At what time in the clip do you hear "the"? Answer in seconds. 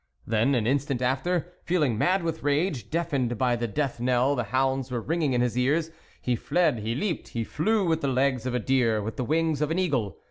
3.55-3.67, 4.35-4.45, 8.01-8.07, 9.17-9.23